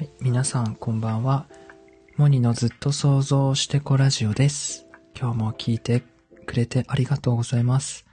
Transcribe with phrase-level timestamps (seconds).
[0.00, 1.44] はい、皆さんこんばんは。
[2.16, 4.86] モニのずっと想像してこラジオです。
[5.14, 6.02] 今日も聞いて
[6.46, 8.06] くれてありがとうございます。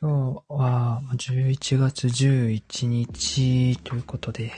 [0.00, 4.50] 今日は11月11日ということで、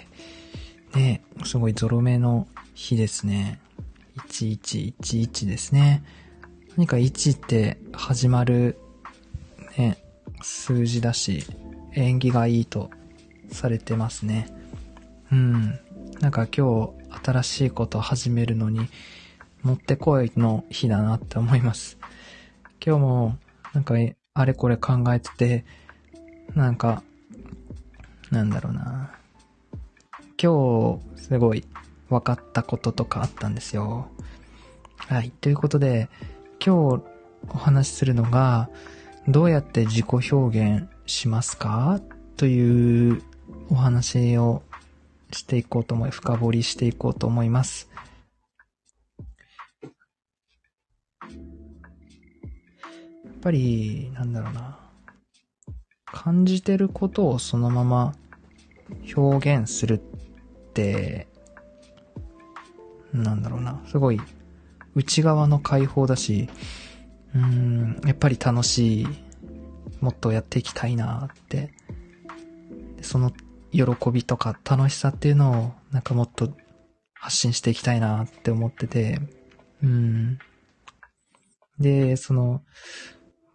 [0.95, 3.61] ね、すごいゾロ目の日ですね。
[4.31, 6.03] 1111ですね。
[6.79, 8.79] 何か1って始まる、
[9.77, 10.03] ね、
[10.41, 11.45] 数字だし、
[11.93, 12.89] 縁起がいいと
[13.53, 14.57] されてますね。
[15.33, 15.79] うん。
[16.21, 18.89] なんか今日新しいことを始めるのに
[19.63, 21.99] もってこいの日だなって思います。
[22.85, 23.39] 今日も
[23.73, 23.95] なんか
[24.35, 25.65] あれこれ考えてて、
[26.55, 27.03] なんか、
[28.31, 29.13] なんだろうな。
[30.41, 31.65] 今日すごい
[32.09, 34.09] 分かったこととかあったんですよ。
[34.97, 35.31] はい。
[35.31, 36.09] ということで、
[36.65, 37.03] 今日
[37.49, 38.71] お話しするのが、
[39.27, 42.01] どうやって自己表現しますか？
[42.37, 43.23] という
[43.71, 44.63] お話を
[45.33, 47.91] していこうと思い、深掘りしていこうと思います。
[51.23, 51.29] や
[53.31, 54.79] っぱり、なんだろうな。
[56.07, 58.15] 感じてることをそのまま
[59.15, 59.99] 表現するっ
[60.73, 61.29] て、
[63.13, 63.83] なんだろうな。
[63.87, 64.21] すごい
[64.95, 66.49] 内側の解放だし、
[67.35, 69.07] うん、やっぱり楽しい。
[70.01, 71.73] もっとやっていきたいなって。
[73.01, 73.33] その
[73.73, 76.53] 喜びとか楽しさっていうのをなんかもっと
[77.15, 79.21] 発信していきたいなって思ってて、
[79.83, 80.39] うん。
[81.79, 82.63] で、その、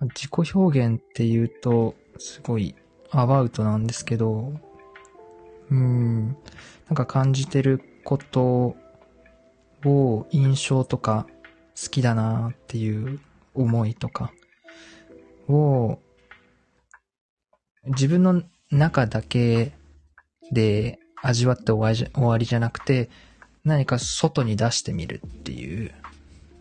[0.01, 2.75] 自己表現っていうと、すごい
[3.11, 4.53] アバウトなんですけど、
[5.69, 6.27] うん。
[6.27, 6.33] な
[6.93, 8.75] んか感じてること
[9.85, 11.27] を印象とか
[11.81, 13.19] 好きだなっていう
[13.53, 14.31] 思いとか
[15.47, 15.99] を
[17.85, 19.73] 自分の中だけ
[20.51, 23.09] で味わって終わりじゃなくて、
[23.63, 25.91] 何か外に出してみるっていう。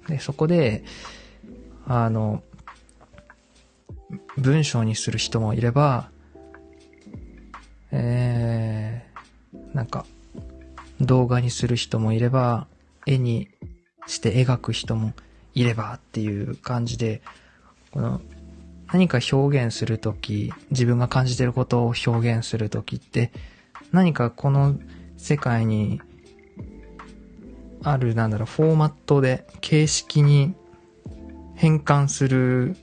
[0.09, 0.85] で、そこで、
[1.87, 2.43] あの、
[4.39, 6.11] 文章にする人もいれば、
[7.91, 10.07] えー、なんか、
[11.01, 12.69] 動画にする人もいれば、
[13.07, 13.49] 絵に
[14.07, 15.13] して描く人も
[15.55, 17.23] いればっていう感じで、
[17.91, 18.21] この
[18.93, 23.33] 何か表現するとき、自分が感じてることを表現するときって、
[23.93, 24.79] 何かこの
[25.17, 26.01] 世界に
[27.85, 30.55] ある、なんだろう、フォーマットで形式に
[31.55, 32.77] 変換する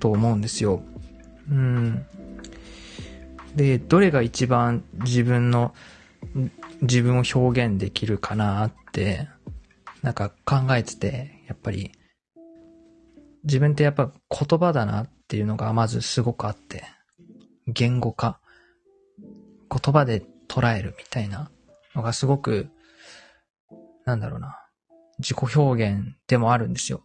[0.00, 0.82] と思うんですよ。
[1.50, 2.06] うん。
[3.54, 5.74] で、どれが一番自分の、
[6.82, 9.28] 自分を表現できるかなって、
[10.02, 11.92] なんか考えてて、やっぱり、
[13.44, 16.84] 自分ってやっぱ言葉だなっていうのがまずすごくあって、
[17.66, 18.40] 言語化、
[19.70, 21.50] 言葉で捉えるみたいな
[21.94, 22.68] のがすごく、
[24.04, 24.58] なんだろうな、
[25.18, 27.04] 自己表現でもあるんですよ。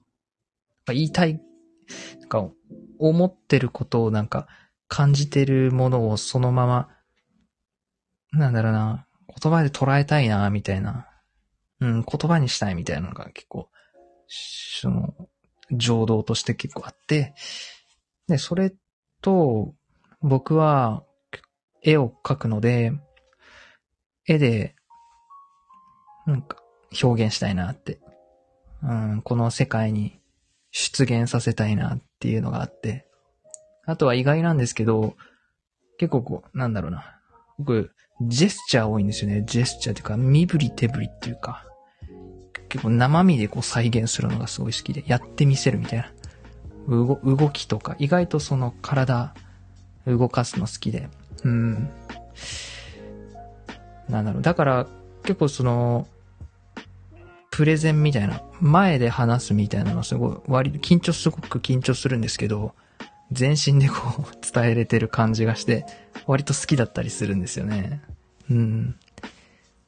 [0.87, 1.39] 言いたい、
[2.19, 2.49] なんか
[2.99, 4.47] 思ってることをなんか
[4.87, 6.89] 感じてるものをそのまま、
[8.31, 9.07] なんだろうな、
[9.41, 11.07] 言葉で捉えたいな、みたいな、
[11.79, 13.69] うん、言葉にしたいみたいなのが結構、
[14.27, 15.13] その、
[15.71, 17.33] 情動として結構あって、
[18.27, 18.73] で、それ
[19.21, 19.73] と、
[20.21, 21.03] 僕は、
[21.81, 22.93] 絵を描くので、
[24.27, 24.75] 絵で、
[26.25, 26.57] なんか、
[27.01, 27.99] 表現したいなって。
[28.83, 30.19] うん、この世界に
[30.71, 33.05] 出現させたいなっていうのがあって。
[33.85, 35.15] あとは意外なんですけど、
[35.97, 37.19] 結構こう、なんだろうな。
[37.59, 37.91] 僕、
[38.21, 39.43] ジェスチャー多いんですよね。
[39.45, 41.65] ジェスチャーっていうか、身振り手振りっていうか。
[42.69, 46.11] 結構生身でこう再現するのがすごい好きで、やってみせるみたいな。
[46.87, 49.33] 動動きとか、意外とその体
[50.05, 51.09] 動かすの好きで。
[51.43, 51.89] うん。
[54.09, 54.41] なんだろう。
[54.41, 54.87] だから、
[55.23, 56.07] 結構その、
[57.51, 62.73] プレゼンみたいな、前で話すみたいなのすごい、割と緊張すごく緊張するんですけど、
[63.31, 64.23] 全身でこう
[64.53, 65.85] 伝えれてる感じがして、
[66.25, 68.01] 割と好きだったりするんですよね。
[68.49, 68.95] うん。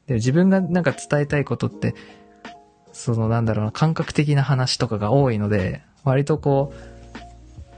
[0.08, 1.96] で自分がなんか伝えたいことって、
[2.92, 6.95] そのなんだろうな、感覚的な話とかが多いので、割とこう、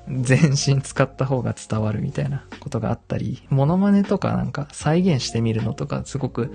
[0.09, 6.49] 全身使った方が伝わるみたいなことがあったり、モノマネとかなんか再現してみるのとかすごく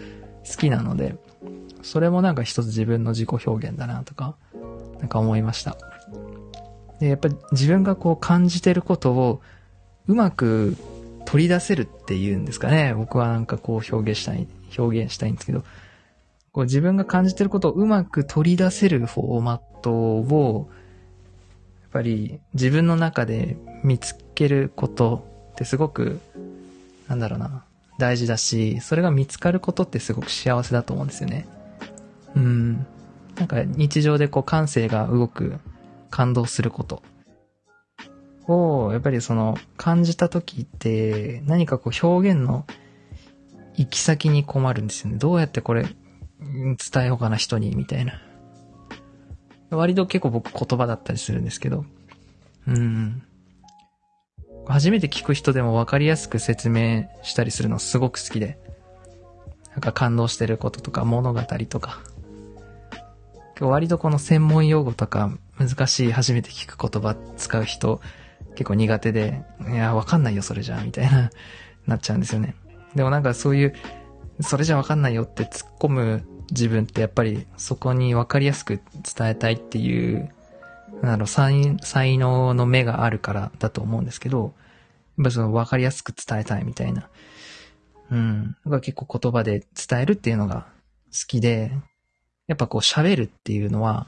[0.48, 1.16] 好きなので、
[1.82, 4.36] それもなんか一つ自分の自己表現だなとか、
[5.00, 5.76] なんか思いました。
[7.00, 9.40] で、やっぱり自分がこう感じてることを
[10.06, 10.76] うまく
[11.26, 12.94] 取り出せるっていうんですかね。
[12.94, 14.46] 僕はなんかこう表現したい、
[14.78, 15.64] 表現したいんですけど、
[16.52, 20.70] こう自分が感じてることをうまく取り出せるフォーマットを、
[21.92, 26.20] ぱり自分の中で見つけることってすごく、
[27.08, 27.64] なんだろうな、
[27.98, 31.46] 大事だし、それが見つかることってすごく幸せだと思うんですよね。
[32.34, 32.86] うん。
[33.36, 35.58] なんか日常でこう感性が動く、
[36.10, 37.02] 感動すること
[38.46, 42.66] を、やっぱりその感じた時って何かこう表現の
[43.76, 45.18] 行き先に困るんですよね。
[45.18, 45.84] どうやってこれ
[46.40, 48.20] 伝えようかな人に、みたいな。
[49.76, 51.84] 割と結構僕言葉だったりするんですけど。
[52.66, 53.22] うん。
[54.66, 58.58] 初めて聞く人でも分かりやすく説明したりするのすごく好きで。
[59.72, 62.00] なんか感動してることとか物語とか。
[63.60, 68.00] 割とこの専門用語とか難しい初めて聞く言葉使う人
[68.54, 71.30] 結構苦手で、いや、わかんないよそれじゃ、みたいな、
[71.86, 72.54] なっちゃうんですよね。
[72.94, 73.74] でもなんかそういう、
[74.40, 78.80] それじゃわかんないよって突っ込む自分ってやっぱりそこにわかりやすく
[79.16, 80.32] 伝えたいっていう、
[81.00, 84.54] なんだろ、才才能の目があるからだと思うんですけど、
[85.18, 87.08] やっぱそのわかりやすく伝えたいみたいな。
[88.10, 88.56] うん。
[88.66, 90.66] が結構言葉で伝えるっていうのが
[91.12, 91.72] 好きで、
[92.46, 94.06] やっぱこう喋るっていうのは、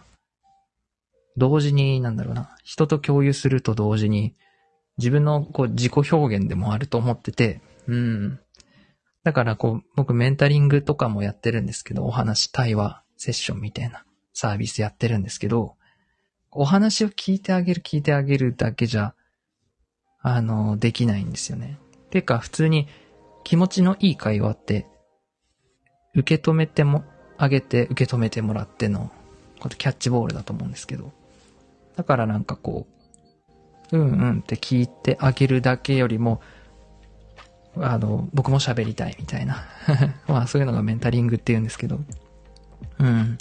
[1.36, 4.34] 同時に、なんだろうな、人と共有すると同時に、
[4.98, 8.38] 自分のこう自己表現でもあると思ってて、うん。
[9.24, 14.04] だからこう、僕メンタリングとかもやってるんですけど、お話、対話、セッションみたいな
[14.34, 15.76] サービスやってるんですけど、
[16.52, 19.14] お話を聞いてあげる、聞いてあげるだけじゃ、
[20.20, 21.78] あの、できないんですよね。
[22.10, 22.86] てか、普通に
[23.44, 24.86] 気持ちのいい会話って、
[26.14, 27.04] 受け止めても、
[27.38, 29.10] あげて、受け止めてもらっての、
[29.58, 31.12] こキャッチボールだと思うんですけど。
[31.96, 32.86] だからなんかこ
[33.92, 36.40] う、うんうんって聞いてあげるだけよりも、
[37.76, 39.64] あの、僕も喋りたいみたいな。
[40.28, 42.00] まあそういうのがメンタリングって言うんですけど。
[42.98, 43.38] うん。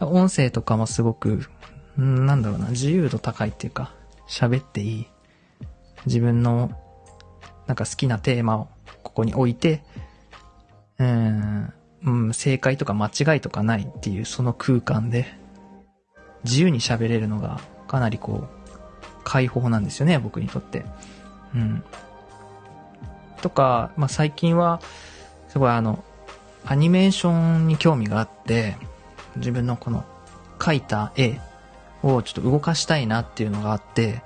[0.00, 1.48] 音声とかもすごく、
[1.96, 3.92] なんだろうな、自由度高いっていうか、
[4.28, 5.06] 喋っていい。
[6.06, 6.70] 自分の、
[7.66, 8.68] なんか好きなテーマを
[9.02, 9.82] ここに置いて、
[10.98, 11.72] うん、
[12.04, 15.26] うん、正解とか間違いとかないっていうその空間で、
[16.44, 18.48] 自由に喋れるのがかなりこう、
[19.24, 20.84] 解放なんですよね、僕にとって。
[21.54, 21.84] うん。
[23.40, 24.80] とか、まあ、最近は、
[25.48, 26.04] すごいあの、
[26.64, 28.76] アニメーションに興味があって、
[29.36, 30.04] 自分のこの
[30.58, 31.40] 描いた絵
[32.02, 34.22] をちょっと動かしたいなっていうのがあって、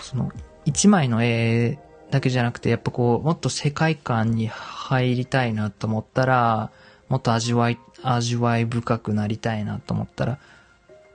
[0.00, 0.30] その
[0.64, 1.78] 一枚の絵
[2.10, 6.70] だけじゃなくて、やっぱこう、もっと世界観に入りたいなと思ったら、
[7.08, 10.38] もっと味わい、味わい深くなりたいなと思ったら、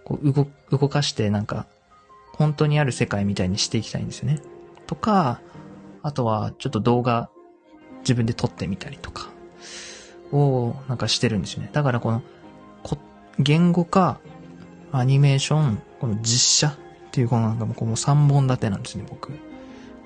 [0.03, 1.65] こう動、動かしてなんか、
[2.35, 4.39] 本当にある世界みたいにしていきたいんですよね。
[4.87, 5.39] とか、
[6.03, 7.29] あとはちょっと動画
[7.99, 9.29] 自分で撮ってみたりとか、
[10.31, 11.69] をなんかしてるんですよね。
[11.71, 12.21] だからこの、
[12.83, 12.97] こ
[13.39, 14.19] 言語化、
[14.91, 16.73] アニメーション、この実写っ
[17.11, 19.31] ていうこのなんかもうこの3本立てなんですね、僕。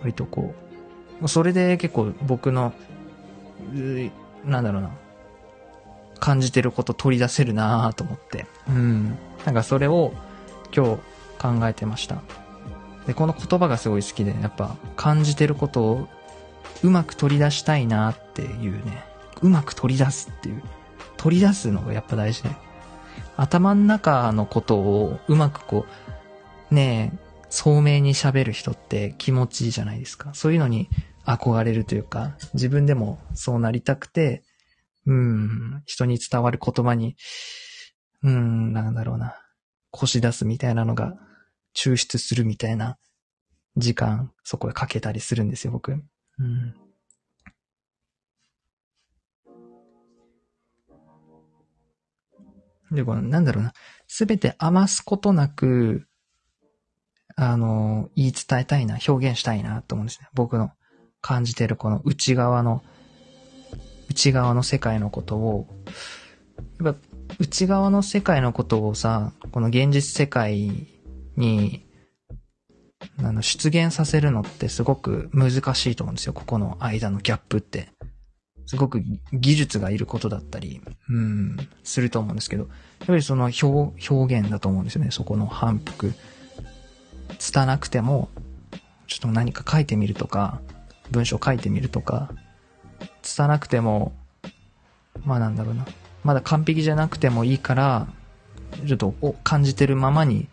[0.02, 0.54] 割とこ
[1.22, 1.28] う。
[1.28, 2.74] それで結構僕の、
[4.46, 4.92] なんだろうな、
[6.20, 8.46] 感じてること取り出せるなぁと思って。
[8.70, 9.18] うん。
[9.46, 10.14] なんかそれを
[10.76, 12.22] 今日考えてました。
[13.08, 16.08] で、この言葉がすごい好きで、やっぱ感じてることを
[16.84, 19.04] うまく取り出したいなっていうね。
[19.42, 20.62] うまく取り出すっていう。
[21.16, 22.50] 取り出すのがやっぱ大事で。
[23.38, 25.86] 頭の中のことをうまくこ
[26.72, 27.18] う、ねえ、
[27.50, 30.34] 聡明に喋る人って気持ちいいじゃないですか。
[30.34, 30.90] そういうのに
[31.26, 34.44] 憧れるというか、自分でもそうなりたくて、
[35.06, 37.16] うん、人に伝わる言葉に、
[38.22, 39.36] うん、なんだろうな、
[39.92, 41.14] 腰出すみたいなのが、
[41.76, 42.98] 抽出するみたいな
[43.78, 45.92] 時間、そこへかけたりするんですよ、僕。
[45.92, 46.76] うん。
[52.92, 53.74] で、この、なんだろうな、
[54.08, 56.08] すべて余すことなく、
[57.36, 60.28] あの、言い伝えたいな、表現したいなと思うんですね。
[60.34, 60.72] 僕の
[61.22, 62.84] 感じてるこの内側の
[64.10, 65.68] 内側の世界のことを、
[66.84, 67.00] やっぱ
[67.40, 70.88] 内側の世界のことをさ、この現実世界
[71.36, 71.86] に、
[73.20, 76.34] あの、出現させるのってすごく難しいと思うんですよ。
[76.34, 77.90] ここの間のギャップって。
[78.68, 82.70] すごく技術がいることだったり、うん、すると思うんですけど、や
[83.06, 85.12] っぱりその表、表現だと思うんですよね。
[85.12, 86.14] そこの反復。
[87.40, 88.30] 拙くても、
[89.08, 90.60] ちょっと何か書いてみるとか、
[91.12, 92.30] 文章書いてみるとか、
[93.22, 94.14] 拙くても、
[95.24, 95.86] まあなんだろうな。
[96.26, 98.08] まだ完璧じゃなくてもいいから、
[98.86, 99.14] ちょっと
[99.46, 100.50] 感じてるままに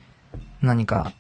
[0.63, 1.13] 何か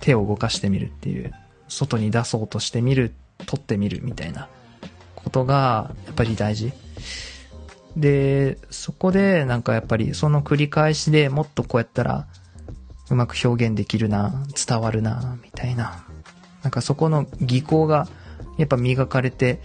[0.00, 1.32] 手を動かしてみるっていう、
[1.68, 3.14] 外に出そうとしてみる、
[3.46, 4.48] 撮ってみるみたいな
[5.14, 6.72] ことがやっぱり大事。
[7.96, 12.26] で、そこでなんかやっぱりその繰り返しでもっとこうやったら
[13.10, 16.04] うまく表現できるな、伝わるな、みたいな。
[16.62, 18.08] なんかそこの技巧が
[18.58, 19.60] やっぱ磨かれて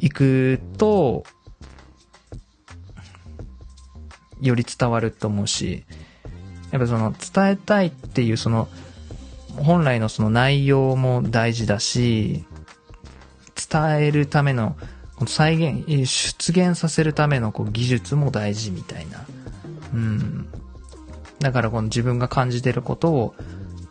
[0.00, 1.24] いくと、
[4.40, 5.84] より伝わると思うし、
[6.70, 8.68] やっぱその伝えたいっていうその
[9.62, 12.44] 本来のその内容も大事だし、
[13.70, 14.76] 伝えるための、
[15.26, 19.26] 再現、出現させるためのこう技術も大事みたいな。
[19.92, 20.48] うん。
[21.40, 23.34] だからこの自分が感じてることを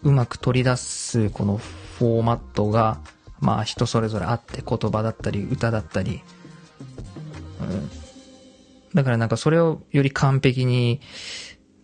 [0.04, 3.00] うまく取り出すこのフォーマットが、
[3.40, 6.22] まあ人それぞれあって言葉だったり歌だったり、
[7.62, 7.90] うん。
[8.94, 11.02] だからなんかそれをより完璧に、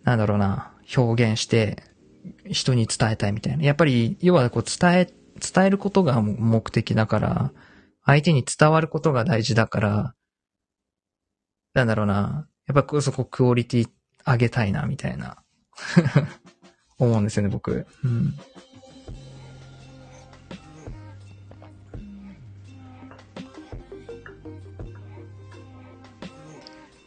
[0.04, 1.82] なんだろうな、表現して、
[2.50, 3.64] 人に伝えたいみたいな。
[3.64, 7.52] やっぱり、要はこう伝え、伝えることが目的だから、
[8.04, 10.14] 相手に伝わることが大事だから、
[11.72, 12.46] なんだろうな。
[12.66, 13.88] やっぱそこクオリティ
[14.26, 15.42] 上げたいな、みたいな。
[16.98, 17.86] 思うんですよね、僕。
[18.04, 18.34] うん。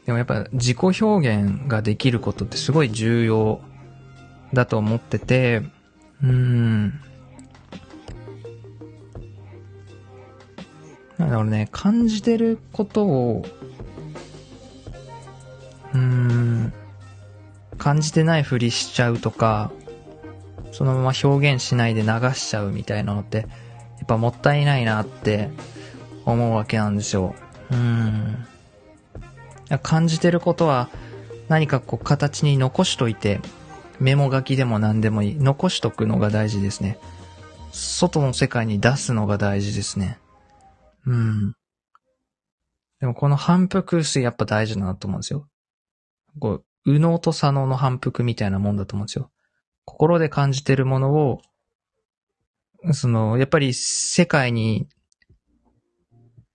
[0.06, 3.60] でもやっぱ自己表現ができることってすごい重要
[4.54, 5.62] だと思ってて、
[6.24, 7.02] うーん。
[11.18, 13.46] なんだろうね、感じてることを、
[15.94, 16.74] うーん、
[17.78, 19.72] 感じてないふりしちゃうとか、
[20.72, 25.50] そのまま表現しないで流しちゃうみたいなのって、やっぱもったいないなって
[26.26, 27.34] 思うわけなんですよ。
[27.72, 28.48] うーん。
[29.82, 30.90] 感じてることは
[31.50, 33.42] 何かこう形に残しといて、
[34.00, 35.36] メモ書きでも何でもいい。
[35.36, 37.00] 残しとくのが大事ですね。
[37.72, 40.20] 外の世界に出すのが大事ですね。
[41.06, 41.54] うん。
[43.00, 45.48] でもこの反復数やっぱ大事だなと思うんですよ。
[46.40, 49.32] こう、右脳と左脳の反復みたいなもんだと思うんですよ。
[49.86, 51.42] 心で感じてるものを、
[52.94, 54.88] その、やっぱり世界に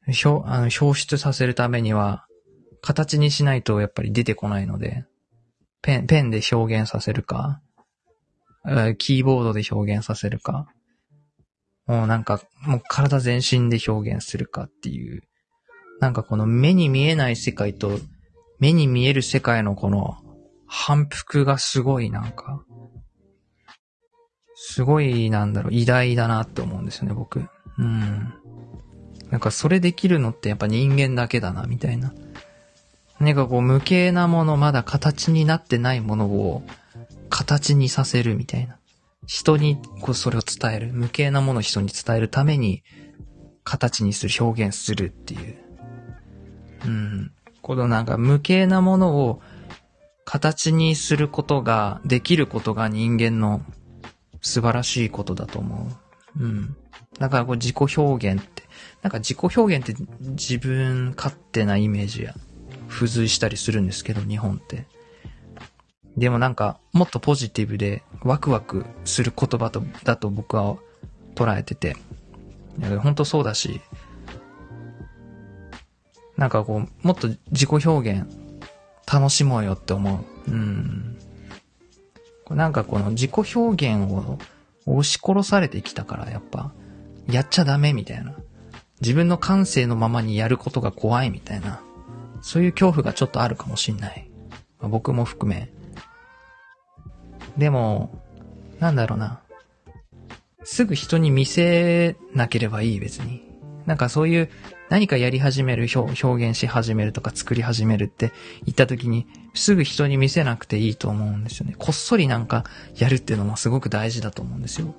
[0.06, 2.26] 表、あの表出させるためには、
[2.80, 5.04] 形にしないとやっぱり出てこないので、
[5.82, 7.60] ペン、ペンで表現させるか、
[8.98, 10.66] キーボードで表現させるか、
[11.86, 15.22] もうなんか、もう体全身で表現するかっていう、
[16.00, 17.98] なんかこの目に見えない世界と
[18.58, 20.16] 目に見える世界のこの
[20.66, 22.64] 反復がすごいなんか、
[24.54, 27.48] すごいなんだろう、偉大だなって思うんですよね、僕。
[27.78, 28.32] うん。
[29.30, 32.14] なんかそれできるのってやっぱ人間だけだな、みたいな。
[33.22, 36.64] 何かこう無形なもの、まだ形になってないものを
[37.30, 38.78] 形にさせるみたいな。
[39.28, 40.92] 人にこうそれを伝える。
[40.92, 42.82] 無形なものを人に伝えるために
[43.62, 45.56] 形にする、表現するっていう。
[46.84, 47.32] うん。
[47.60, 49.40] このなんか無形なものを
[50.24, 53.62] 形にすることができることが人間の
[54.40, 55.92] 素晴らしいことだと思
[56.36, 56.42] う。
[56.42, 56.76] うん。
[57.20, 58.64] だからこう自己表現って、
[59.00, 62.34] なんか自己表現って自分勝手なイメージや
[62.92, 64.84] 付随したりするんですけど、日本って。
[66.16, 70.76] でもなんか、もっとポジティブでワクワクする言葉と、だと僕は
[71.34, 71.96] 捉えてて。
[73.02, 73.80] 本当そうだし、
[76.36, 78.26] なんかこう、もっと自己表現
[79.10, 80.50] 楽しもうよって思う。
[80.50, 81.18] うん。
[82.50, 84.38] なんかこの自己表現を
[84.86, 86.72] 押し殺されてきたから、やっぱ、
[87.28, 88.34] やっちゃダメみたいな。
[89.00, 91.80] 自分の感性のままにやることが怖いみたいな。
[92.42, 94.28] そういう恐怖がちょっとあるかもしんない。
[94.80, 95.72] まあ、僕も含め。
[97.56, 98.22] でも、
[98.80, 99.40] なんだろうな。
[100.64, 103.42] すぐ人に見せなければいい別に。
[103.86, 104.50] なんかそういう
[104.90, 108.32] 何かやり始める表、現し始めるとか作り始めるって
[108.64, 111.74] 言った時にすぐ人に見せなくていいと思うんですよね。
[111.78, 112.64] こっそりなんか
[112.96, 114.94] やるっていうのもすごく大事だと思うんですよ。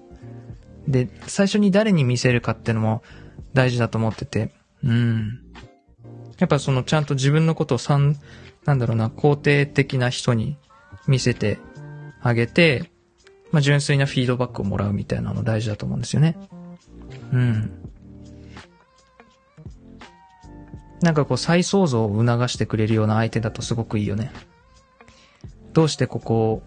[0.88, 3.04] で、最初に誰に見せるかっていうのも
[3.54, 4.52] 大事だと思ってて、
[4.84, 5.40] うん。
[6.40, 8.18] やっぱそのちゃんと自分のことをん、
[8.66, 10.58] なんだろうな、肯定的な人に
[11.08, 11.60] 見せて
[12.22, 12.92] あげて、
[13.52, 16.38] まあ、純粋なフィードバックをもらうみたいなの大事だと思うんですよね。
[17.32, 17.72] うん。
[21.02, 24.32] なんかこう再創造を促してくれるような相手だとすごくいいよね。
[25.74, 26.64] どうしてここを、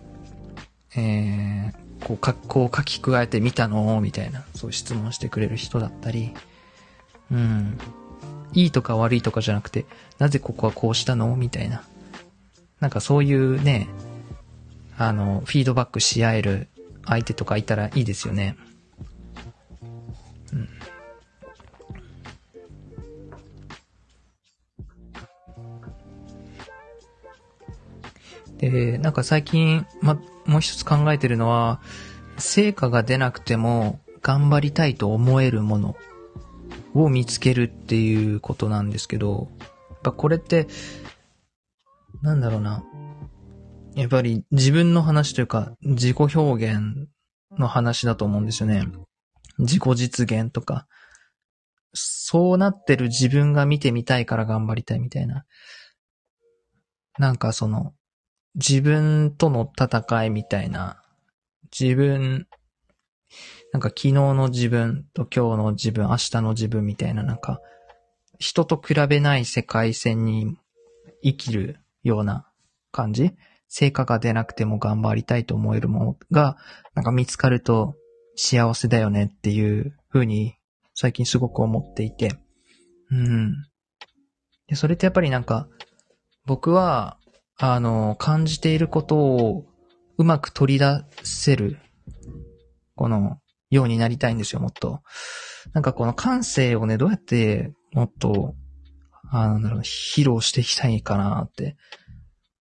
[0.94, 4.00] えー、こう、格好を書き加えてみたの？
[4.00, 6.34] みたいな、そう質問してくれる人だったり、
[7.32, 7.78] うん。
[8.52, 9.84] いいとか悪いとかじゃなくて、
[10.18, 11.34] なぜここはこうしたの？
[11.36, 11.82] みたいな。
[12.80, 13.88] なんかそういうね、
[14.98, 16.68] あの、フィードバックし合える
[17.04, 18.56] 相手とかいたらいいですよね。
[20.52, 20.68] うん。
[28.58, 31.80] で、なんか最近、ま、もう一つ考えてるのは、
[32.38, 35.96] 成果が出なくても頑張りたいと思えるもの
[37.02, 39.48] を見つけるっていうことなんですけど、
[39.90, 40.66] やっぱこれって、
[42.22, 42.84] なんだろうな。
[43.94, 47.08] やっぱり自分の話というか、自己表現
[47.58, 48.86] の話だと思うんですよね。
[49.58, 50.86] 自己実現とか。
[51.98, 55.46] そうなってる自分が見てみたいから頑張りたいみたいな。
[57.18, 57.94] なんかその、
[58.54, 61.02] 自分との戦いみたいな、
[61.78, 62.46] 自分、
[63.76, 67.60] なんか昨日の自分と今日の自分、明日の自分みたいななんか、
[68.38, 70.56] 人と比べない世界線に
[71.22, 72.48] 生きるような
[72.90, 73.32] 感じ？
[73.68, 76.56] 成果が出なくても頑張りたいと思えるものが、
[76.94, 77.96] なんか見つかると
[78.34, 80.54] 幸せだよねっていう風に
[80.94, 82.32] 最近すごく思っていて。
[83.10, 83.56] うん。
[84.68, 85.68] で、それってやっぱりなんか、
[86.46, 87.18] 僕は、
[87.58, 89.66] あの、感じていることを
[90.16, 91.78] うまく取り出せる、
[92.94, 93.38] この、
[93.70, 95.02] ようになりたいんですよ、もっと。
[95.72, 98.54] なんかこの感性をね、どうやってもっと、
[99.30, 101.76] あなんだろう、披露していきたいかなって。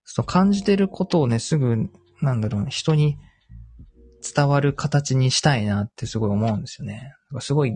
[0.04, 1.90] その感じてることをね、すぐ、
[2.22, 3.18] なんだろう、人に
[4.36, 7.14] 伝わる形にしたいなってすごい思うんですよね。
[7.40, 7.74] すごい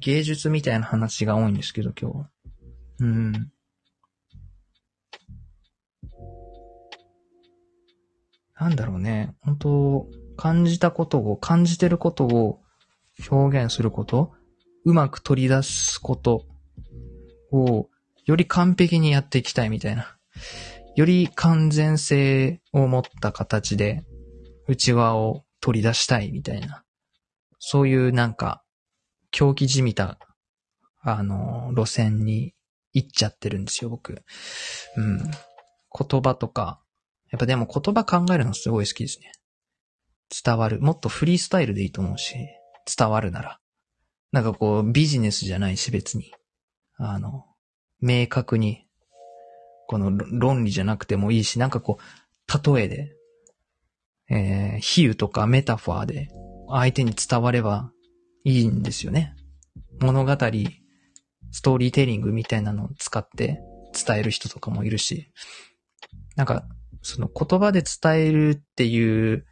[0.00, 2.28] 芸術みたいな話が多いんですけど、今日。
[3.00, 3.32] うん。
[8.60, 9.34] なんだろうね。
[9.40, 12.60] 本当感じたことを、感じてることを
[13.30, 14.32] 表現すること、
[14.84, 16.46] うまく取り出すこと
[17.52, 17.88] を、
[18.26, 20.16] より完璧にやっていきたいみたいな。
[20.96, 24.04] より完全性を持った形で、
[24.68, 26.84] 内輪を取り出したいみたいな。
[27.58, 28.62] そういうなんか、
[29.30, 30.18] 狂気じみた、
[31.02, 32.54] あの、路線に
[32.92, 34.22] 行っちゃってるんですよ、僕。
[34.96, 35.18] うん。
[35.18, 36.80] 言葉とか、
[37.30, 39.32] やっぱでも言葉考えるのすごい好きですね。
[40.30, 40.80] 伝わる。
[40.80, 42.34] もっとフリースタイルでいいと思うし、
[42.96, 43.60] 伝わるなら。
[44.32, 46.32] なんかこう、ビジネスじゃないし別に。
[46.96, 47.44] あの、
[48.00, 48.86] 明確に、
[49.86, 53.16] この論理じゃなくてもいいし、なんかこう、例えで、
[54.30, 56.28] えー、比喩とかメタファーで
[56.68, 57.92] 相手に伝われば
[58.44, 59.34] いいんですよね。
[60.00, 60.32] 物語、
[61.50, 63.60] ストーリーテリングみたいなのを使って
[64.06, 65.30] 伝える人とかもいるし、
[66.36, 66.66] なんか、
[67.02, 69.46] その言葉で伝えるっていう、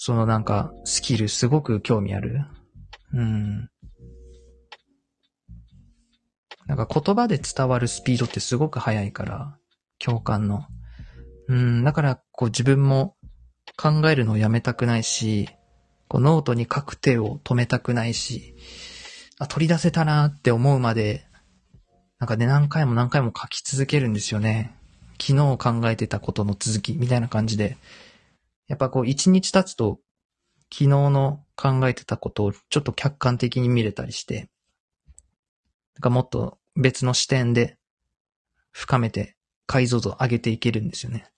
[0.00, 2.44] そのなんかスキルすごく興味ある？
[3.12, 3.68] うん。
[6.66, 9.58] なんか言葉で伝わるスピードってすごく速いから、
[9.98, 10.66] 共感の。
[11.48, 13.16] うん、だからこう自分も
[13.76, 15.48] 考えるのをやめたくないし、
[16.06, 18.54] こうノートに書く手を止めたくないし、
[19.40, 21.26] あ、取り出せたなって思うまで、
[22.20, 24.76] なんかね、何回も何回も書き続けるんですよね。
[25.20, 27.76] 昨日考えてたことの続きみたいな感じで。
[28.68, 29.98] やっぱこう一日経つと、
[30.70, 34.50] 昨日の考えてたことをちょっと客観的に見れたりして、
[35.94, 37.78] なんかもっと別の視点で
[38.70, 41.30] 深めて解像度を上げていけるんですよね。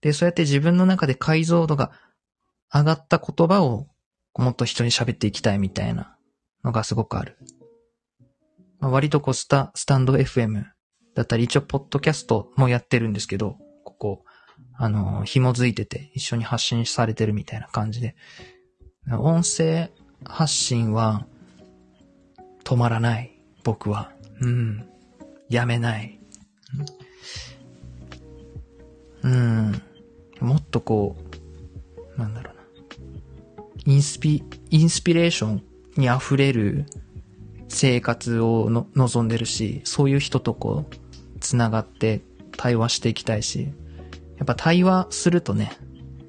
[0.00, 1.92] で、そうやって自分の中で解像度が
[2.72, 3.86] 上がった言葉を
[4.34, 6.16] もっと人に喋っていきたいみたいな
[6.64, 7.36] のがすごくある。
[8.80, 10.64] まあ、割とこうスタ、スタンド FM
[11.14, 14.24] だったり、一応ポッドキャストもやってるんですけど、ここ、
[14.74, 18.14] あの、紐づいてて一緒に発信されてるみたいな感じで、
[19.10, 19.90] 音声
[20.24, 21.26] 発信は
[22.64, 23.32] 止まらない。
[23.64, 24.12] 僕は。
[24.40, 24.88] うん。
[25.48, 26.20] やめない。
[29.22, 29.82] うん。
[30.40, 31.16] もっとこ
[32.16, 32.62] う、なんだろうな
[33.86, 35.62] インスピ、インスピレーション
[35.96, 36.86] に溢れる
[37.68, 42.20] 生活をの望んでるし、そういう人とこう、つながって
[42.56, 43.68] 対話していきたいし、
[44.38, 45.72] やっぱ対話するとね、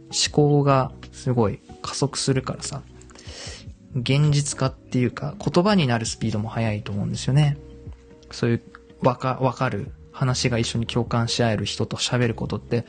[0.10, 2.82] 思考がすごい加速するからさ、
[3.96, 7.58] 現実化っていうか、言葉になるスピードも速いと思うんですよね。
[8.32, 8.62] そういう
[9.02, 12.86] わか、わかる話が一緒に共感し合える人と喋ることって、やっ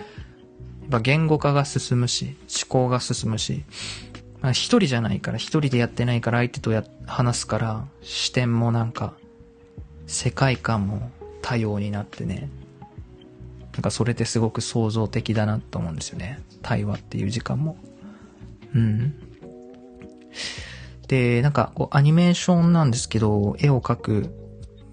[0.90, 3.64] ぱ言語化が進むし、思考が進むし、
[4.42, 9.14] あ、一人じゃないから、一人でやってないから相手とや、話すから、視点もなんか、
[10.06, 11.10] 世界観も
[11.42, 12.48] 多様になってね。
[13.80, 16.42] なんかそれってすごく創造的だなと思うんですよね。
[16.60, 17.78] 対話っていう時間も。
[18.74, 19.14] うん。
[21.08, 24.34] で、なんかこうアニメーションなんですけど、絵を描く、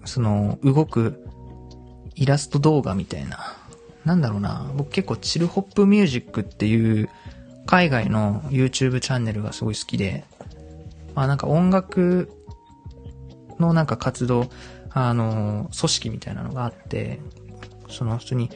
[0.06, 1.22] その動く
[2.14, 3.58] イラスト動画みたいな。
[4.06, 4.72] なんだろうな。
[4.74, 7.10] 僕結構チルホップミュージックっていう
[7.66, 10.24] 海外の YouTube チャンネルがすごい好きで、
[11.14, 12.32] まあなんか音楽
[13.58, 14.48] のなんか活動、
[14.92, 17.20] あの、組織みたいなのがあって、
[17.90, 18.50] その人に、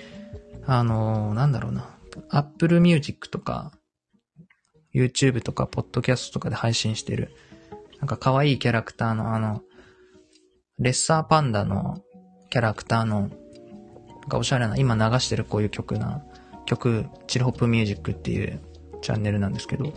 [0.66, 1.98] あの、なんだろうな、
[2.28, 3.72] Apple Music とか、
[4.94, 7.34] YouTube とか、Podcast とかで配信してる、
[8.00, 9.62] なんか可愛いキャラクターのあの、
[10.78, 12.02] レッサーパンダの
[12.50, 13.30] キャラクターの、なん
[14.28, 16.22] かおしゃれな、今流してるこういう曲な、
[16.66, 18.60] 曲、チルホップミュージックっていう
[19.00, 19.92] チャンネルなんですけど、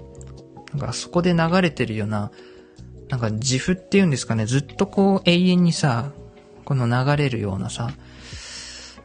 [0.72, 2.32] なんかそこで流れてるような、
[3.10, 6.12] なんか自負っていうんですかね、ずっとこう永遠にさ、
[6.64, 7.92] この流れるようなさ、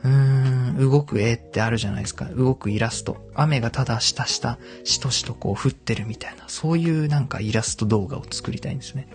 [0.02, 2.24] うーん、動く絵ってあるじゃないですか。
[2.26, 3.28] 動くイラスト。
[3.34, 9.08] 雨がただしたした、しとしとこう降ってるみたいな、そういうなんかイラスト動画を作りたいんですね。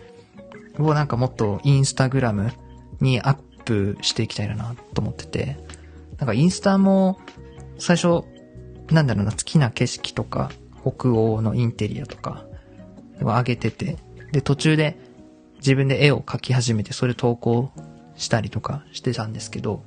[0.77, 2.51] をなんかもっとインスタグラム
[2.99, 5.57] にアップしていきたいなと思ってて、
[6.17, 7.19] なんかインスタも
[7.77, 8.23] 最初、
[8.91, 12.45] なんだろうな、好きな景色とか、北欧のインテリアとか
[13.21, 13.97] を、上げてて、
[14.31, 14.97] で、途中で
[15.57, 17.71] 自分で絵を描き始めて、それ投稿
[18.15, 19.83] したりとかしてたんですけど、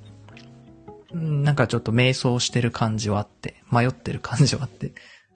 [1.13, 4.93] なんかちょっと迷走してる感じはあって、迷ってる感じはあって、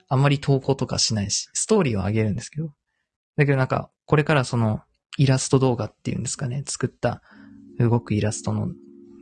[0.07, 2.73] あんまり投稿とかしないし、ストーリーは上げるんですけど、
[3.35, 4.81] だけどなんか、これからその、
[5.17, 7.21] イラスト動画っていうんですかね、作った
[7.79, 8.69] 動くイラストの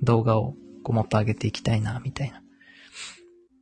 [0.03, 2.41] 動画をこうもっと上げていきたいな、みたいな。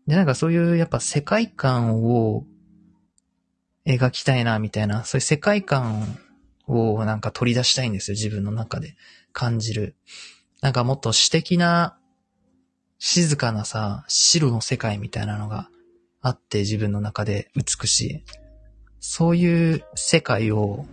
[0.08, 2.46] で、なんかそういうやっぱ世界観を
[3.86, 6.18] 描きたいな、みたいな、そういう世界観
[6.66, 8.96] をなんか取り出したいんですよ、自分の中で
[9.34, 9.96] 感じる。
[10.62, 11.99] なんかもっと詩的な
[13.00, 15.70] 静かなさ、白の世界みたいなのが
[16.22, 18.24] あって自分の中で美しい。
[19.00, 20.86] そういう世界を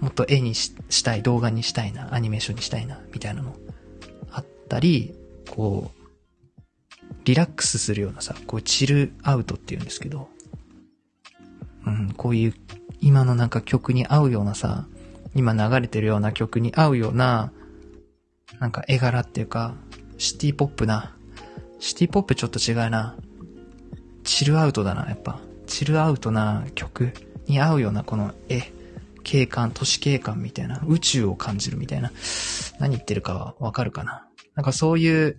[0.00, 3.54] もっと絵にしたい、動画にしたいな、アニメーションにしたいな、みたいなの
[4.30, 5.14] あったり、
[5.50, 6.00] こう、
[7.24, 10.28] リラックスするようなさ、こうチルアウトって言うんですけど、
[11.86, 12.54] うん、こういう
[13.00, 14.86] 今のなんか曲に合うようなさ、
[15.34, 17.52] 今流れてるような曲に合うような、
[18.58, 19.74] なんか絵柄っていうか、
[20.18, 21.14] シティポップな
[21.80, 23.16] シティポップちょっと違うな。
[24.22, 25.40] チルアウトだな、やっぱ。
[25.66, 27.14] チルアウトな曲
[27.46, 28.70] に合うようなこの絵、
[29.24, 32.12] 景観、都市景観みたいな、宇宙を感じるみたいな、
[32.78, 34.26] 何言ってるかはわかるかな。
[34.54, 35.38] なんかそういう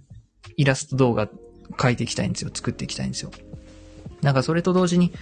[0.57, 1.29] イラスト動画
[1.77, 2.49] 描いていきたいんですよ。
[2.51, 3.29] 作っていきたいんですよ。
[4.23, 5.13] なんかそれと同時に、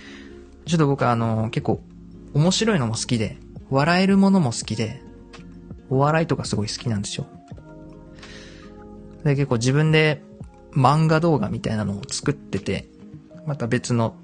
[0.66, 1.84] ちょっと僕あの、結構
[2.34, 3.38] 面白いのも好きで、
[3.70, 5.02] 笑えるものも好きで、
[5.90, 7.28] お笑いとかすごい好きなんですよ。
[9.26, 10.24] で、結構自分で
[10.72, 12.88] 漫画動画みたいなのを作ってて、
[13.46, 14.16] また別の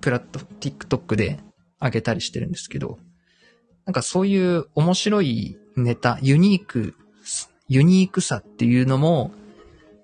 [0.00, 1.38] プラット、TikTok で
[1.80, 2.98] 上げたりしてるんですけど、
[3.86, 6.94] なんかそういう面白いネタ、ユニーク、
[7.68, 9.32] ユニークさっていうのも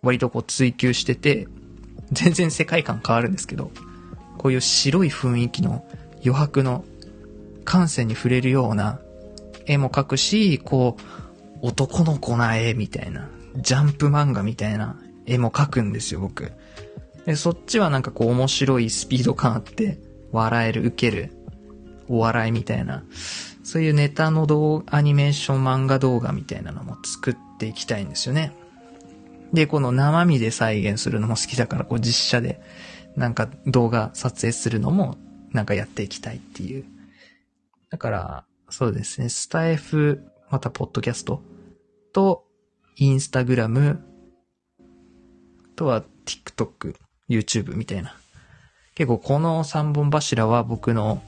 [0.02, 1.48] 割とこう追求してて、
[2.12, 3.70] 全然世界観変わるんですけど、
[4.38, 5.84] こういう白い雰囲気の
[6.24, 6.84] 余白の
[7.64, 9.00] 感性に触れるような
[9.66, 11.02] 絵も描くし、こう、
[11.60, 14.96] 男の子な絵みたいな、ジャンプ漫画みたいな
[15.28, 16.52] 絵も描くんですよ、僕。
[17.26, 19.98] で、そっちはなんかこう面白いスピード感あって、
[20.32, 21.32] 笑える、受ける、
[22.08, 23.04] お笑いみたいな、
[23.62, 28.52] そういうネタの動画アニメーション漫画動画みたいなのも作っていきたいんですよね。
[29.52, 32.60] で、この生身で再現するのも好きだから、こう実写で
[33.16, 35.16] なんか動画撮影するのも
[35.52, 36.84] なんかやっていきたいっていう。
[37.90, 41.42] だから、そうですね、スタイフ、またポッドキャスト
[42.12, 42.44] と、
[42.96, 44.00] インスタグラム、
[45.78, 46.96] とは TikTok、
[47.30, 48.14] YouTube みたいな。
[48.96, 51.22] 結構この3本柱は僕の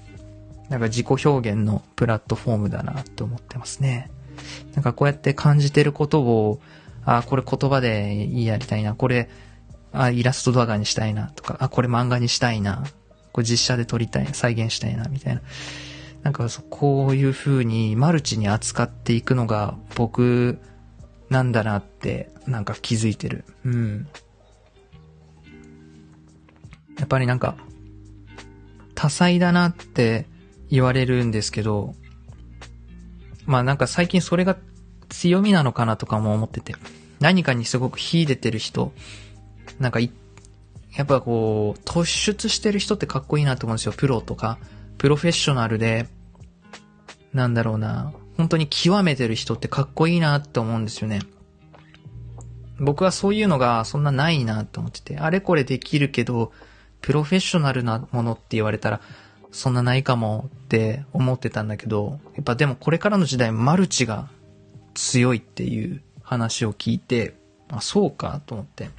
[0.68, 4.10] なんか自己表現のプラットフォームだなって思ってますね。
[4.74, 6.60] なんかこうやって感じてることを、
[7.04, 9.28] あ、これ言葉でやりたいな、これ、
[9.92, 12.84] あ、イラスト動画にしたいなとか、あ、これ漫画にしたいな、
[13.32, 15.42] これ実写で撮りたい、再現したいな、みたいな。
[16.22, 20.58] なんかこういう風にマルチに扱っていくのが僕
[21.30, 23.44] なんだなってなんか気づいてる。
[23.64, 24.08] うん。
[27.00, 27.56] やっぱりなんか、
[28.94, 30.26] 多彩だなって
[30.70, 31.94] 言われるんですけど、
[33.46, 34.56] まあなんか最近それが
[35.08, 36.76] 強みなのかなとかも思ってて、
[37.18, 38.92] 何かにすごく秀でてる人、
[39.78, 40.12] なんかい
[40.96, 43.92] やっぱこう、突出してる人ってかっこいいなと思うんですよ。
[43.92, 44.58] プロとか、
[44.98, 46.08] プロフェッショナルで、
[47.32, 51.20] なんだろうな、本当に極めてる人ってかっこいいなって思うんですよね。
[52.80, 56.52] 僕はそういうのがそんなないなと思ってて、あれこれできるけど、
[57.00, 59.00] プロフェッショナルなものって言われたら、
[59.52, 64.28] そんなないかもって思ってたんだけど、やっぱでもこれからの時代マルチが
[64.94, 67.34] 強いっていう話を聞いて、
[67.68, 68.90] あ、そうかと思って。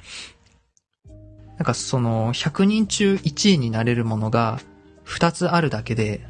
[1.56, 4.58] なんかその100人中1位になれるものが
[5.04, 6.26] 2つあるだけで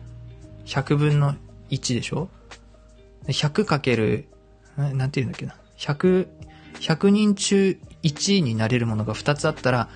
[0.66, 1.35] 100分の
[1.70, 2.28] 1でしょ
[3.26, 4.26] ?100 かける、
[4.76, 6.28] なんて言うんだっけな？100、
[6.80, 9.88] 100人中1位になれるものが2つあったら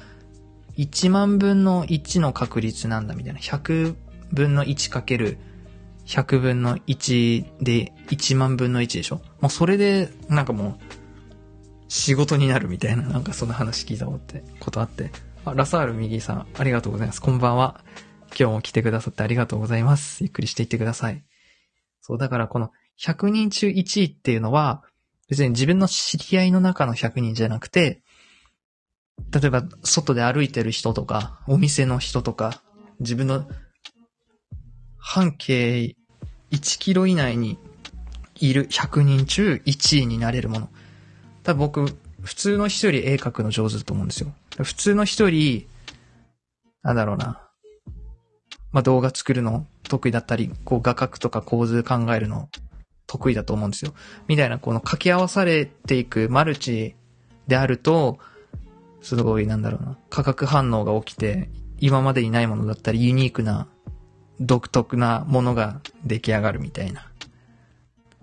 [0.76, 3.40] 1万分の1の確率なんだみたいな。
[3.40, 3.94] 100
[4.32, 5.38] 分の1かける
[6.06, 9.20] 100分の1で1万分の1でしょ？
[9.40, 10.84] もうそれで、なんかもう、
[11.88, 15.10] 仕事になるみたいな、なんかそんな話聞いたことあって。
[15.44, 17.20] あ、ラサール右さん、ありがとうございます。
[17.20, 17.80] こんばんは。
[18.38, 20.22] 今日も来てくださってありがとうございます。
[20.22, 21.24] ゆっくりしていってください。
[22.02, 24.84] そう、だからこの100人中1位っていうのは、
[25.28, 28.02] 別に自分の知り合いの中の100人じゃなくて、
[29.32, 32.62] 例えば外で歩いてる人とか、お店の人とか、
[33.00, 33.46] 自分の
[34.98, 35.94] 半径
[36.50, 37.58] 1キロ以内に
[38.36, 40.68] いる100人中1位になれるもの。
[41.42, 44.32] 多分僕、普通の人より絵描くの上手だと思うんですよ。
[44.62, 45.68] 普通の人より、
[46.82, 47.42] なんだろうな。
[48.72, 52.48] まあ、動画作るの得意だったり、こう画角とか構図考えるの
[53.06, 53.94] 得意だと思うんですよ。
[54.28, 56.96] みたいな、この掛け合わされていくマルチ
[57.46, 58.18] であると、
[59.06, 59.96] すごいなんだろうな。
[60.10, 63.68] 化学反応が起きて、今までにないものだったり、ユニークな、
[64.40, 67.06] 独特なものが出来上がるみたいな。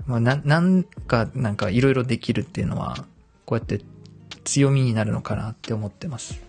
[0.07, 3.05] まあ、な、なんか、なんかいろいろできるっていうのは、
[3.45, 3.79] こうやって
[4.43, 6.41] 強みになるのかなって思ってます。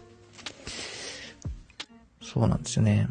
[2.21, 3.07] そうなんですよね。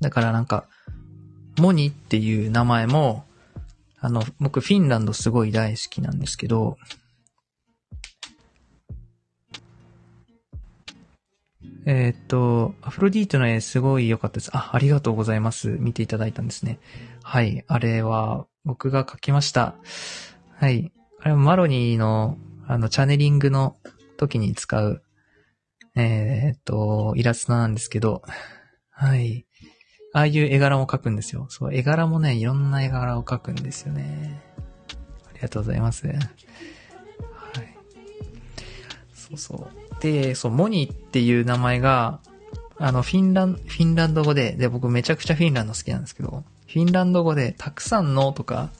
[0.00, 0.68] だからなんか、
[1.58, 3.24] モニっていう名前も、
[3.98, 6.76] あの、僕フィンランドすごい大好きなんですけど、
[11.94, 14.50] えー、っと、アフロディートの絵すごい良かったです。
[14.54, 15.76] あ、ありがとうございます。
[15.78, 16.78] 見ていただいたんですね。
[17.22, 17.64] はい。
[17.68, 19.74] あれは僕が描きました。
[20.56, 20.90] はい。
[21.20, 23.76] あれはマロニーの、あの、チャネリングの
[24.16, 25.02] 時に使う、
[25.94, 28.22] えー、っと、イラストなんですけど、
[28.88, 29.44] はい。
[30.14, 31.44] ああいう絵柄も描くんですよ。
[31.50, 34.42] そう、絵柄もね、いろんな絵柄を描くんですよね。
[35.28, 36.06] ありがとうございます。
[36.06, 36.18] はい。
[39.12, 39.81] そうそう。
[40.02, 42.18] で、そう、モニーっていう名前が、
[42.76, 48.70] あの、フィンラン、フィンランド語で、で、僕めちゃくちゃフィンランド好きなんですけど、フィンランド語で、たくさんのとか、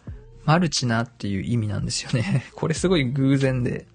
[0.45, 2.45] マルチなっていう意味なんですよね。
[2.57, 3.87] これすごい偶然で。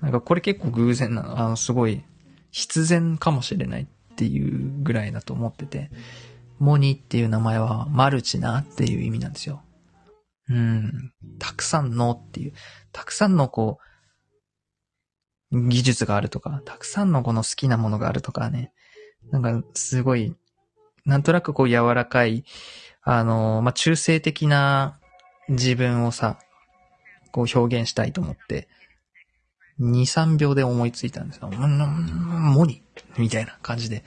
[0.00, 1.38] なんかこれ結構偶然なの。
[1.38, 2.02] あの、すごい
[2.50, 5.90] 必然かもしれないっていうぐらいだと思ってて。
[6.58, 9.60] モニーっていう名前はマルチなっていう意味なんですよ。
[10.48, 11.12] うん。
[11.38, 12.52] たくさんのっていう、
[12.92, 13.91] たくさんのこう、
[15.52, 18.72] 技術があるとか、たくさんのこの好きなものがあるとかね。
[19.30, 20.34] なんかすごい、
[21.04, 22.44] なんとなくこう柔らかい、
[23.02, 24.98] あの、まあ、中性的な
[25.48, 26.38] 自分をさ、
[27.32, 28.68] こう表現したいと思って、
[29.80, 31.50] 2、3秒で思いついたんですよ。
[31.50, 32.82] モニ
[33.18, 34.04] みたいな感じで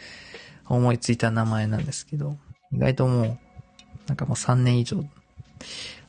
[0.68, 2.38] 思いついた名前なんですけど、
[2.72, 3.40] 意外ともう、
[4.08, 5.04] なんかもう3年以上、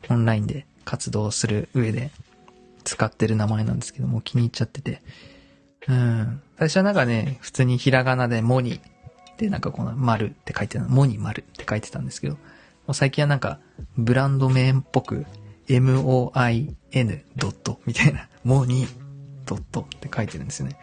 [0.08, 2.10] オンラインで活動する上で
[2.86, 5.02] 使ってる名前なんですけども、気に入っちゃってて。
[5.88, 6.40] うん。
[6.58, 8.80] 最初はなんかね、普通にひらがなでモニ
[9.36, 12.40] でなんかこの丸って書いてた、モニ丸って書いてたんですけど、も
[12.88, 13.58] う最近はなんか、
[13.98, 15.26] ブランド名っぽく、
[15.68, 18.86] m-o-i-n ドットみたいな、モニ
[19.44, 20.78] ドットって書いてるんですよね。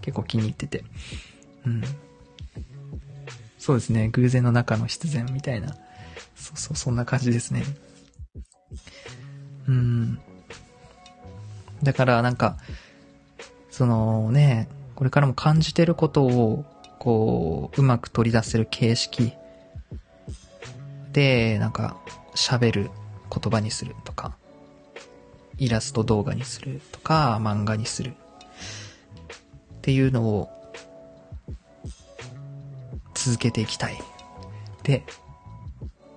[0.00, 0.84] 結構気に入ってて。
[1.66, 1.82] うん。
[3.58, 4.08] そうですね。
[4.08, 5.76] 偶然の中の必然みたいな。
[6.34, 7.62] そうそう、そんな感じですね。
[9.68, 10.18] うん。
[11.82, 12.56] だからなんか、
[13.70, 16.64] そのね、これからも感じてることを、
[16.98, 19.32] こう、うまく取り出せる形式
[21.12, 21.96] で、なんか、
[22.34, 22.90] 喋る
[23.30, 24.36] 言葉にするとか、
[25.58, 28.14] イラスト動画にするとか、漫画にするっ
[29.82, 30.48] ていうのを
[33.14, 33.96] 続けていきたいっ
[34.82, 35.04] て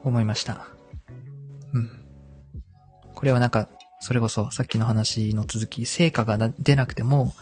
[0.03, 0.67] 思いました。
[1.73, 1.89] うん。
[3.13, 3.69] これはなんか、
[4.05, 7.33] それこそさっきの話の続き、成果が出なくても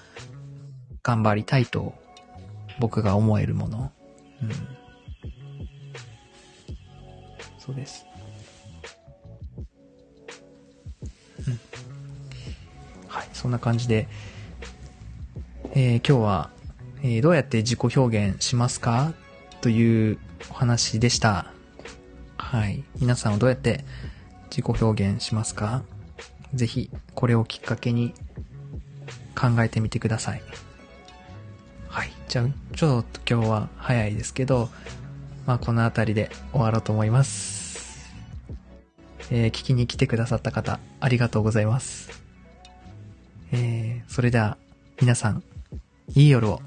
[1.04, 1.94] 頑張りたいと
[2.80, 3.92] 僕が思えるもの。
[4.42, 4.52] うん。
[7.60, 8.06] そうです。
[11.46, 11.60] うん。
[13.10, 14.08] はい、そんな感じで、
[15.74, 16.50] えー、今日は、
[17.02, 19.14] えー、どうやって自己表現しますか？
[19.60, 20.18] という
[20.50, 21.48] お話でした。
[22.38, 22.86] はい。
[23.02, 23.84] 皆さんはどうやって
[24.50, 25.84] 自己表現しますか？
[26.54, 28.14] ぜひ、これをきっかけに
[29.36, 30.44] 考えてみてください。
[31.88, 32.12] はい。
[32.28, 34.70] じゃあ、ちょっと今日は早いですけど、
[35.46, 38.12] まあ、この辺りで終わろうと思います。
[39.32, 42.24] えー、聞きに来てくださった方、ありがとうございます。
[43.52, 44.58] えー、それでは、
[45.00, 45.44] 皆さん、
[46.16, 46.62] いい夜を。